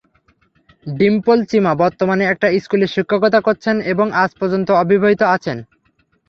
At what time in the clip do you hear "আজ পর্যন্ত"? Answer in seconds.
4.23-4.67